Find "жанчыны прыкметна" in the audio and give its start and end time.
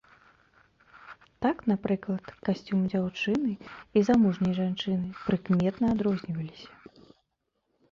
4.63-5.85